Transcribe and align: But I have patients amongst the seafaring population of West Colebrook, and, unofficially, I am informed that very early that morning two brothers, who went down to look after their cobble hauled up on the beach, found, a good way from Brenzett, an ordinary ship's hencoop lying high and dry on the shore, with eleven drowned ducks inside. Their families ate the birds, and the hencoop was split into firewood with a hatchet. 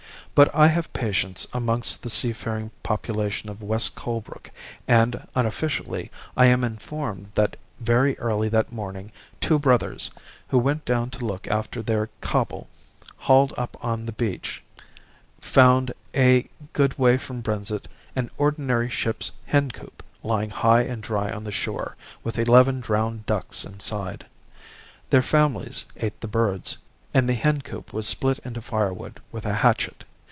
But 0.33 0.55
I 0.55 0.67
have 0.67 0.91
patients 0.93 1.45
amongst 1.51 2.01
the 2.03 2.09
seafaring 2.09 2.71
population 2.83 3.49
of 3.49 3.61
West 3.61 3.95
Colebrook, 3.95 4.49
and, 4.87 5.27
unofficially, 5.35 6.09
I 6.37 6.45
am 6.45 6.63
informed 6.63 7.31
that 7.35 7.57
very 7.81 8.17
early 8.17 8.47
that 8.47 8.71
morning 8.71 9.11
two 9.41 9.59
brothers, 9.59 10.09
who 10.47 10.57
went 10.57 10.85
down 10.85 11.09
to 11.11 11.25
look 11.25 11.49
after 11.49 11.81
their 11.83 12.09
cobble 12.21 12.69
hauled 13.17 13.53
up 13.57 13.75
on 13.83 14.05
the 14.05 14.13
beach, 14.13 14.63
found, 15.41 15.91
a 16.15 16.47
good 16.71 16.97
way 16.97 17.17
from 17.17 17.41
Brenzett, 17.41 17.89
an 18.15 18.31
ordinary 18.37 18.89
ship's 18.89 19.33
hencoop 19.51 20.01
lying 20.23 20.49
high 20.49 20.83
and 20.83 21.03
dry 21.03 21.29
on 21.29 21.43
the 21.43 21.51
shore, 21.51 21.97
with 22.23 22.39
eleven 22.39 22.79
drowned 22.79 23.25
ducks 23.25 23.65
inside. 23.65 24.25
Their 25.09 25.21
families 25.21 25.87
ate 25.97 26.19
the 26.21 26.27
birds, 26.29 26.77
and 27.13 27.27
the 27.27 27.35
hencoop 27.35 27.91
was 27.91 28.07
split 28.07 28.39
into 28.45 28.61
firewood 28.61 29.17
with 29.33 29.45
a 29.45 29.55
hatchet. 29.55 30.05